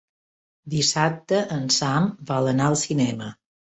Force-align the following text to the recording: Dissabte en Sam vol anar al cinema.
Dissabte 0.73 1.41
en 1.57 1.67
Sam 1.77 2.09
vol 2.31 2.53
anar 2.55 2.71
al 2.71 2.79
cinema. 2.89 3.29